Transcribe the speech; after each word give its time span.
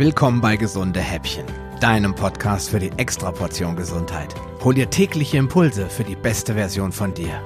Willkommen 0.00 0.40
bei 0.40 0.56
Gesunde 0.56 0.98
Häppchen, 0.98 1.44
deinem 1.78 2.14
Podcast 2.14 2.70
für 2.70 2.78
die 2.78 2.90
Extraportion 2.96 3.76
Gesundheit. 3.76 4.34
Hol 4.64 4.72
dir 4.72 4.88
tägliche 4.88 5.36
Impulse 5.36 5.90
für 5.90 6.04
die 6.04 6.16
beste 6.16 6.54
Version 6.54 6.90
von 6.90 7.12
dir. 7.12 7.38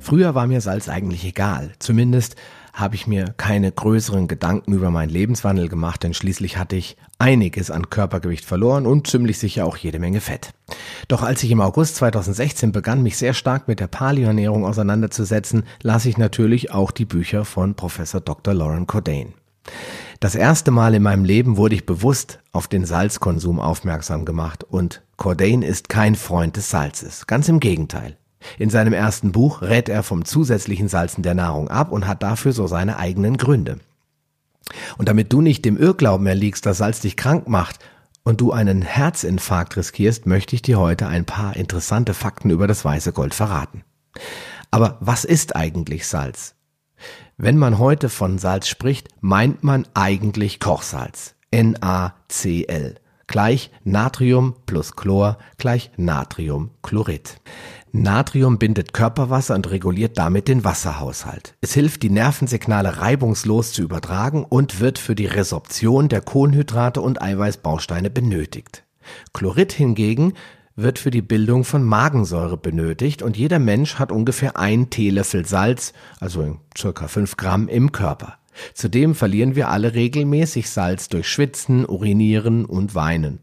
Früher 0.00 0.34
war 0.34 0.46
mir 0.46 0.62
Salz 0.62 0.88
eigentlich 0.88 1.26
egal. 1.26 1.74
Zumindest 1.80 2.36
habe 2.78 2.94
ich 2.94 3.06
mir 3.06 3.34
keine 3.36 3.72
größeren 3.72 4.28
Gedanken 4.28 4.72
über 4.72 4.90
meinen 4.90 5.10
Lebenswandel 5.10 5.68
gemacht, 5.68 6.02
denn 6.04 6.14
schließlich 6.14 6.56
hatte 6.56 6.76
ich 6.76 6.96
einiges 7.18 7.70
an 7.70 7.90
Körpergewicht 7.90 8.44
verloren 8.44 8.86
und 8.86 9.08
ziemlich 9.08 9.38
sicher 9.38 9.66
auch 9.66 9.76
jede 9.76 9.98
Menge 9.98 10.20
Fett. 10.20 10.54
Doch 11.08 11.22
als 11.22 11.42
ich 11.42 11.50
im 11.50 11.60
August 11.60 11.96
2016 11.96 12.70
begann, 12.70 13.02
mich 13.02 13.16
sehr 13.16 13.34
stark 13.34 13.66
mit 13.66 13.80
der 13.80 13.88
Paleoernährung 13.88 14.64
auseinanderzusetzen, 14.64 15.64
las 15.82 16.04
ich 16.04 16.18
natürlich 16.18 16.70
auch 16.70 16.92
die 16.92 17.04
Bücher 17.04 17.44
von 17.44 17.74
Professor 17.74 18.20
Dr. 18.20 18.54
Lauren 18.54 18.86
Cordain. 18.86 19.34
Das 20.20 20.34
erste 20.34 20.70
Mal 20.70 20.94
in 20.94 21.02
meinem 21.02 21.24
Leben 21.24 21.56
wurde 21.56 21.74
ich 21.74 21.86
bewusst 21.86 22.40
auf 22.52 22.68
den 22.68 22.84
Salzkonsum 22.84 23.60
aufmerksam 23.60 24.24
gemacht 24.24 24.64
und 24.64 25.02
Cordain 25.16 25.62
ist 25.62 25.88
kein 25.88 26.14
Freund 26.14 26.56
des 26.56 26.70
Salzes. 26.70 27.26
Ganz 27.26 27.48
im 27.48 27.60
Gegenteil. 27.60 28.16
In 28.58 28.70
seinem 28.70 28.92
ersten 28.92 29.32
Buch 29.32 29.62
rät 29.62 29.88
er 29.88 30.02
vom 30.02 30.24
zusätzlichen 30.24 30.88
Salzen 30.88 31.22
der 31.22 31.34
Nahrung 31.34 31.68
ab 31.68 31.90
und 31.90 32.06
hat 32.06 32.22
dafür 32.22 32.52
so 32.52 32.66
seine 32.66 32.98
eigenen 32.98 33.36
Gründe. 33.36 33.78
Und 34.96 35.08
damit 35.08 35.32
du 35.32 35.40
nicht 35.40 35.64
dem 35.64 35.76
Irrglauben 35.76 36.26
erliegst, 36.26 36.66
dass 36.66 36.78
Salz 36.78 37.00
dich 37.00 37.16
krank 37.16 37.48
macht 37.48 37.78
und 38.22 38.40
du 38.40 38.52
einen 38.52 38.82
Herzinfarkt 38.82 39.76
riskierst, 39.76 40.26
möchte 40.26 40.54
ich 40.54 40.62
dir 40.62 40.78
heute 40.78 41.08
ein 41.08 41.24
paar 41.24 41.56
interessante 41.56 42.14
Fakten 42.14 42.50
über 42.50 42.66
das 42.66 42.84
weiße 42.84 43.12
Gold 43.12 43.34
verraten. 43.34 43.82
Aber 44.70 44.98
was 45.00 45.24
ist 45.24 45.56
eigentlich 45.56 46.06
Salz? 46.06 46.54
Wenn 47.36 47.56
man 47.56 47.78
heute 47.78 48.08
von 48.08 48.38
Salz 48.38 48.68
spricht, 48.68 49.08
meint 49.20 49.62
man 49.62 49.86
eigentlich 49.94 50.60
Kochsalz. 50.60 51.34
NaCl 51.52 52.96
gleich 53.28 53.70
Natrium 53.84 54.56
plus 54.66 54.96
Chlor 54.96 55.38
gleich 55.56 55.92
Natriumchlorid. 55.96 57.40
Natrium 57.92 58.58
bindet 58.58 58.92
Körperwasser 58.92 59.54
und 59.54 59.70
reguliert 59.70 60.18
damit 60.18 60.48
den 60.48 60.64
Wasserhaushalt. 60.64 61.54
Es 61.60 61.74
hilft, 61.74 62.02
die 62.02 62.10
Nervensignale 62.10 62.98
reibungslos 62.98 63.72
zu 63.72 63.82
übertragen 63.82 64.44
und 64.44 64.80
wird 64.80 64.98
für 64.98 65.14
die 65.14 65.26
Resorption 65.26 66.08
der 66.08 66.20
Kohlenhydrate 66.20 67.00
und 67.00 67.22
Eiweißbausteine 67.22 68.10
benötigt. 68.10 68.84
Chlorid 69.32 69.72
hingegen 69.72 70.34
wird 70.76 70.98
für 70.98 71.10
die 71.10 71.22
Bildung 71.22 71.64
von 71.64 71.82
Magensäure 71.82 72.56
benötigt 72.56 73.22
und 73.22 73.36
jeder 73.36 73.58
Mensch 73.58 73.96
hat 73.96 74.12
ungefähr 74.12 74.56
ein 74.56 74.90
Teelöffel 74.90 75.44
Salz, 75.44 75.92
also 76.20 76.60
circa 76.76 77.08
fünf 77.08 77.36
Gramm 77.36 77.68
im 77.68 77.90
Körper. 77.90 78.38
Zudem 78.74 79.14
verlieren 79.14 79.56
wir 79.56 79.68
alle 79.68 79.94
regelmäßig 79.94 80.70
Salz 80.70 81.08
durch 81.08 81.28
Schwitzen, 81.28 81.84
Urinieren 81.84 82.64
und 82.64 82.94
Weinen. 82.94 83.40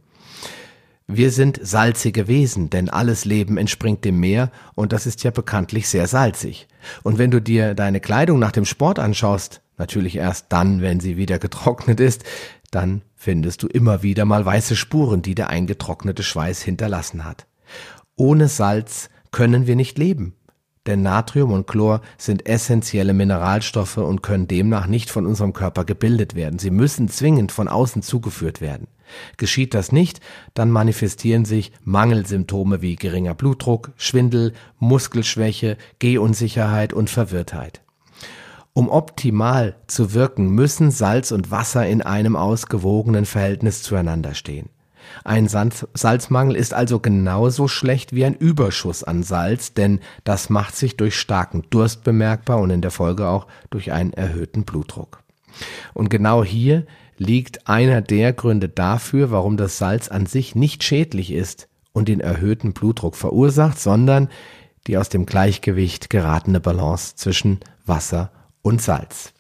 Wir 1.08 1.30
sind 1.30 1.60
salzige 1.62 2.28
Wesen, 2.28 2.72
denn 2.72 2.90
alles 2.90 3.26
Leben 3.26 3.58
entspringt 3.58 4.04
dem 4.04 4.20
Meer 4.20 4.52
und 4.74 4.92
das 4.92 5.06
ist 5.06 5.24
ja 5.24 5.30
bekanntlich 5.30 5.88
sehr 5.88 6.08
salzig. 6.08 6.68
Und 7.04 7.20
wenn 7.20 7.30
du 7.30 7.40
dir 7.40 7.76
deine 7.76 8.00
Kleidung 8.00 8.40
nach 8.40 8.52
dem 8.52 8.66
Sport 8.66 8.98
anschaust, 8.98 9.62
natürlich 9.78 10.16
erst 10.16 10.48
dann, 10.50 10.82
wenn 10.82 11.00
sie 11.00 11.16
wieder 11.16 11.38
getrocknet 11.38 12.00
ist, 12.00 12.24
dann 12.72 13.04
findest 13.16 13.62
du 13.62 13.68
immer 13.68 14.02
wieder 14.02 14.26
mal 14.26 14.46
weiße 14.46 14.76
Spuren, 14.76 15.22
die 15.22 15.36
der 15.36 15.50
eingetrocknete 15.50 16.24
Schweiß 16.24 16.64
hinterlassen 16.64 17.24
hat. 17.24 17.46
Ohne 18.16 18.48
Salz 18.48 19.10
können 19.32 19.68
wir 19.68 19.76
nicht 19.76 20.00
leben. 20.00 20.34
Denn 20.88 21.02
Natrium 21.02 21.52
und 21.52 21.68
Chlor 21.68 22.02
sind 22.18 22.48
essentielle 22.48 23.14
Mineralstoffe 23.14 23.98
und 23.98 24.22
können 24.22 24.48
demnach 24.48 24.88
nicht 24.88 25.10
von 25.10 25.26
unserem 25.26 25.54
Körper 25.54 25.84
gebildet 25.84 26.36
werden. 26.36 26.60
Sie 26.60 26.70
müssen 26.70 27.10
zwingend 27.10 27.52
von 27.52 27.68
außen 27.68 28.02
zugeführt 28.02 28.62
werden. 28.62 28.88
Geschieht 29.38 29.74
das 29.74 29.92
nicht, 29.92 30.20
dann 30.54 30.72
manifestieren 30.72 31.46
sich 31.46 31.72
Mangelsymptome 31.84 32.82
wie 32.82 32.96
geringer 32.96 33.34
Blutdruck, 33.34 33.92
Schwindel, 33.98 34.54
Muskelschwäche, 34.80 35.78
Gehunsicherheit 36.00 36.94
und 36.94 37.10
Verwirrtheit. 37.10 37.82
Um 38.74 38.90
optimal 38.90 39.78
zu 39.88 40.14
wirken, 40.14 40.50
müssen 40.50 40.92
Salz 40.92 41.32
und 41.32 41.50
Wasser 41.50 41.88
in 41.88 42.02
einem 42.02 42.36
ausgewogenen 42.36 43.26
Verhältnis 43.26 43.84
zueinander 43.84 44.34
stehen. 44.34 44.70
Ein 45.24 45.48
Salzmangel 45.48 46.56
ist 46.56 46.74
also 46.74 47.00
genauso 47.00 47.68
schlecht 47.68 48.14
wie 48.14 48.26
ein 48.26 48.36
Überschuss 48.36 49.04
an 49.04 49.24
Salz, 49.24 49.74
denn 49.74 50.00
das 50.24 50.50
macht 50.50 50.76
sich 50.76 50.98
durch 50.98 51.18
starken 51.18 51.64
Durst 51.70 52.04
bemerkbar 52.04 52.60
und 52.60 52.70
in 52.70 52.82
der 52.82 52.92
Folge 52.92 53.28
auch 53.28 53.48
durch 53.70 53.92
einen 53.92 54.14
erhöhten 54.14 54.66
Blutdruck. 54.66 55.24
Und 55.94 56.10
genau 56.10 56.44
hier 56.44 56.86
liegt 57.18 57.68
einer 57.68 58.02
der 58.02 58.34
Gründe 58.34 58.70
dafür, 58.70 59.32
warum 59.32 59.58
das 59.58 59.78
Salz 59.78 60.10
an 60.10 60.26
sich 60.26 60.56
nicht 60.56 60.84
schädlich 60.84 61.32
ist 61.32 61.68
und 61.94 62.10
den 62.10 62.20
erhöhten 62.20 62.74
Blutdruck 62.74 63.16
verursacht, 63.16 63.80
sondern 63.80 64.30
die 64.88 64.98
aus 64.98 65.10
dem 65.10 65.26
Gleichgewicht 65.26 66.10
geratene 66.10 66.60
Balance 66.60 67.16
zwischen 67.16 67.60
Wasser 67.86 68.32
und 68.62 68.82
Salz. 68.82 69.34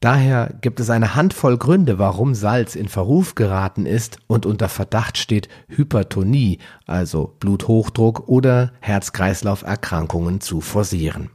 Daher 0.00 0.54
gibt 0.60 0.78
es 0.78 0.90
eine 0.90 1.14
Handvoll 1.14 1.56
Gründe, 1.56 1.98
warum 1.98 2.34
Salz 2.34 2.74
in 2.74 2.88
Verruf 2.88 3.34
geraten 3.34 3.86
ist 3.86 4.18
und 4.26 4.44
unter 4.44 4.68
Verdacht 4.68 5.16
steht, 5.16 5.48
Hypertonie, 5.68 6.58
also 6.86 7.34
Bluthochdruck 7.40 8.28
oder 8.28 8.72
Herz-Kreislauf-Erkrankungen 8.80 10.40
zu 10.40 10.60
forcieren. 10.60 11.30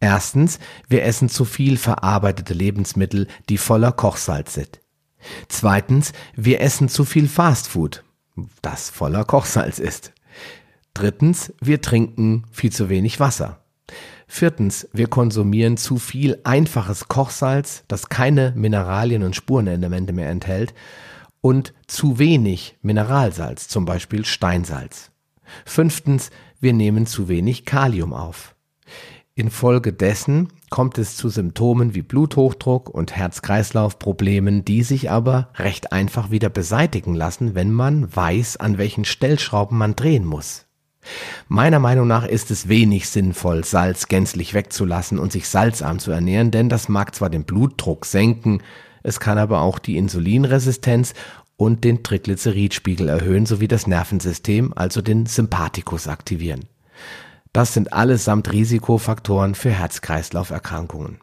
Erstens, 0.00 0.58
wir 0.88 1.04
essen 1.04 1.28
zu 1.28 1.44
viel 1.44 1.76
verarbeitete 1.76 2.54
Lebensmittel, 2.54 3.28
die 3.48 3.58
voller 3.58 3.92
Kochsalz 3.92 4.54
sind. 4.54 4.80
Zweitens, 5.48 6.12
wir 6.34 6.60
essen 6.60 6.88
zu 6.88 7.04
viel 7.04 7.28
Fastfood, 7.28 8.04
das 8.62 8.90
voller 8.90 9.24
Kochsalz 9.24 9.78
ist. 9.78 10.12
Drittens, 10.94 11.52
wir 11.60 11.80
trinken 11.80 12.44
viel 12.52 12.72
zu 12.72 12.88
wenig 12.88 13.20
Wasser. 13.20 13.60
Viertens, 14.28 14.88
wir 14.92 15.06
konsumieren 15.06 15.76
zu 15.76 15.98
viel 15.98 16.38
einfaches 16.44 17.08
Kochsalz, 17.08 17.84
das 17.88 18.08
keine 18.08 18.52
Mineralien 18.56 19.22
und 19.22 19.36
Spurenelemente 19.36 20.12
mehr 20.12 20.28
enthält 20.28 20.74
und 21.40 21.74
zu 21.86 22.18
wenig 22.18 22.76
Mineralsalz, 22.82 23.68
zum 23.68 23.84
Beispiel 23.84 24.24
Steinsalz. 24.24 25.10
Fünftens, 25.64 26.30
wir 26.60 26.72
nehmen 26.72 27.06
zu 27.06 27.28
wenig 27.28 27.64
Kalium 27.64 28.12
auf. 28.12 28.56
Infolgedessen 29.38 30.48
kommt 30.70 30.96
es 30.96 31.14
zu 31.18 31.28
Symptomen 31.28 31.94
wie 31.94 32.00
Bluthochdruck 32.00 32.88
und 32.88 33.14
Herz-Kreislauf-Problemen, 33.14 34.64
die 34.64 34.82
sich 34.82 35.10
aber 35.10 35.50
recht 35.56 35.92
einfach 35.92 36.30
wieder 36.30 36.48
beseitigen 36.48 37.14
lassen, 37.14 37.54
wenn 37.54 37.70
man 37.70 38.16
weiß, 38.16 38.56
an 38.56 38.78
welchen 38.78 39.04
Stellschrauben 39.04 39.76
man 39.76 39.94
drehen 39.94 40.24
muss. 40.24 40.64
Meiner 41.48 41.80
Meinung 41.80 42.08
nach 42.08 42.26
ist 42.26 42.50
es 42.50 42.68
wenig 42.68 43.10
sinnvoll, 43.10 43.62
Salz 43.62 44.08
gänzlich 44.08 44.54
wegzulassen 44.54 45.18
und 45.18 45.32
sich 45.32 45.48
salzarm 45.48 45.98
zu 45.98 46.12
ernähren, 46.12 46.50
denn 46.50 46.70
das 46.70 46.88
mag 46.88 47.14
zwar 47.14 47.28
den 47.28 47.44
Blutdruck 47.44 48.06
senken, 48.06 48.62
es 49.02 49.20
kann 49.20 49.36
aber 49.36 49.60
auch 49.60 49.78
die 49.78 49.98
Insulinresistenz 49.98 51.12
und 51.58 51.84
den 51.84 52.02
Triglyceridspiegel 52.02 53.10
erhöhen 53.10 53.44
sowie 53.44 53.68
das 53.68 53.86
Nervensystem, 53.86 54.72
also 54.74 55.02
den 55.02 55.26
Sympathikus 55.26 56.08
aktivieren. 56.08 56.64
Das 57.56 57.72
sind 57.72 57.94
allesamt 57.94 58.52
Risikofaktoren 58.52 59.54
für 59.54 59.70
Herz-Kreislauf-Erkrankungen. 59.70 61.22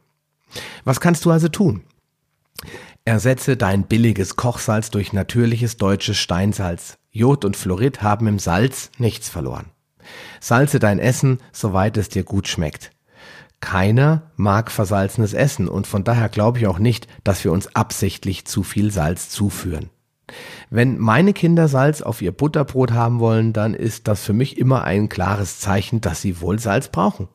Was 0.83 0.99
kannst 0.99 1.25
du 1.25 1.29
also 1.29 1.47
tun? 1.47 1.83
Ersetze 3.05 3.55
dein 3.55 3.83
billiges 3.83 4.35
Kochsalz 4.35 4.89
durch 4.89 5.13
natürliches 5.13 5.77
deutsches 5.77 6.17
Steinsalz. 6.17 6.97
Jod 7.11 7.45
und 7.45 7.55
Fluorid 7.55 8.01
haben 8.01 8.25
im 8.25 8.39
Salz 8.39 8.89
nichts 8.97 9.29
verloren. 9.29 9.67
Salze 10.39 10.79
dein 10.79 10.97
Essen, 10.97 11.37
soweit 11.51 11.97
es 11.97 12.09
dir 12.09 12.23
gut 12.23 12.47
schmeckt. 12.47 12.89
Keiner 13.59 14.31
mag 14.35 14.71
versalzenes 14.71 15.35
Essen 15.35 15.67
und 15.67 15.85
von 15.85 16.03
daher 16.03 16.29
glaube 16.29 16.57
ich 16.57 16.65
auch 16.65 16.79
nicht, 16.79 17.05
dass 17.23 17.43
wir 17.43 17.51
uns 17.51 17.75
absichtlich 17.75 18.45
zu 18.45 18.63
viel 18.63 18.89
Salz 18.89 19.29
zuführen. 19.29 19.91
Wenn 20.69 20.97
meine 20.97 21.33
Kinder 21.33 21.67
Salz 21.67 22.01
auf 22.01 22.21
ihr 22.21 22.31
Butterbrot 22.31 22.91
haben 22.91 23.19
wollen, 23.19 23.53
dann 23.53 23.73
ist 23.73 24.07
das 24.07 24.23
für 24.23 24.33
mich 24.33 24.57
immer 24.57 24.83
ein 24.83 25.09
klares 25.09 25.59
Zeichen, 25.59 26.01
dass 26.01 26.21
sie 26.21 26.41
wohl 26.41 26.59
Salz 26.59 26.89
brauchen. 26.89 27.27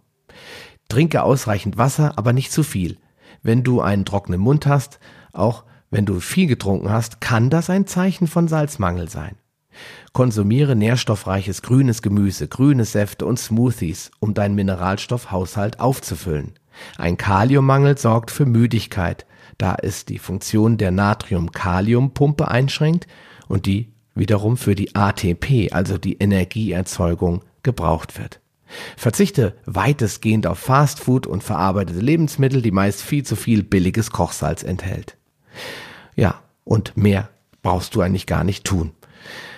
Trinke 0.88 1.22
ausreichend 1.22 1.76
Wasser, 1.76 2.16
aber 2.16 2.32
nicht 2.32 2.50
zu 2.50 2.62
viel. 2.62 2.98
Wenn 3.42 3.62
du 3.62 3.80
einen 3.80 4.04
trockenen 4.04 4.40
Mund 4.40 4.66
hast, 4.66 4.98
auch 5.32 5.64
wenn 5.90 6.06
du 6.06 6.20
viel 6.20 6.46
getrunken 6.46 6.90
hast, 6.90 7.20
kann 7.20 7.50
das 7.50 7.70
ein 7.70 7.86
Zeichen 7.86 8.26
von 8.26 8.48
Salzmangel 8.48 9.08
sein. 9.08 9.36
Konsumiere 10.12 10.74
nährstoffreiches 10.74 11.62
grünes 11.62 12.02
Gemüse, 12.02 12.48
grüne 12.48 12.84
Säfte 12.84 13.26
und 13.26 13.38
Smoothies, 13.38 14.10
um 14.18 14.34
deinen 14.34 14.54
Mineralstoffhaushalt 14.54 15.80
aufzufüllen. 15.80 16.54
Ein 16.96 17.16
Kaliummangel 17.16 17.98
sorgt 17.98 18.30
für 18.30 18.46
Müdigkeit, 18.46 19.26
da 19.58 19.76
es 19.82 20.04
die 20.04 20.18
Funktion 20.18 20.78
der 20.78 20.90
Natrium-Kalium-Pumpe 20.90 22.48
einschränkt 22.48 23.06
und 23.48 23.66
die 23.66 23.92
wiederum 24.14 24.56
für 24.56 24.74
die 24.74 24.94
ATP, 24.94 25.72
also 25.72 25.98
die 25.98 26.18
Energieerzeugung, 26.18 27.42
gebraucht 27.62 28.18
wird. 28.18 28.40
Verzichte 28.96 29.54
weitestgehend 29.64 30.46
auf 30.46 30.58
Fastfood 30.58 31.26
und 31.26 31.42
verarbeitete 31.42 32.00
Lebensmittel, 32.00 32.62
die 32.62 32.70
meist 32.70 33.02
viel 33.02 33.24
zu 33.24 33.36
viel 33.36 33.62
billiges 33.62 34.10
Kochsalz 34.10 34.62
enthält. 34.62 35.16
Ja, 36.14 36.42
und 36.64 36.96
mehr 36.96 37.30
brauchst 37.62 37.94
du 37.94 38.00
eigentlich 38.00 38.26
gar 38.26 38.44
nicht 38.44 38.64
tun. 38.64 38.92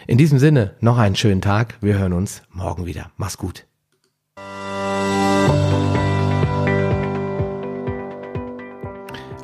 In 0.06 0.18
diesem 0.18 0.38
Sinne, 0.38 0.74
noch 0.80 0.98
einen 0.98 1.16
schönen 1.16 1.40
Tag. 1.40 1.76
Wir 1.80 1.98
hören 1.98 2.12
uns 2.12 2.42
morgen 2.50 2.86
wieder. 2.86 3.10
Mach's 3.16 3.38
gut. 3.38 3.66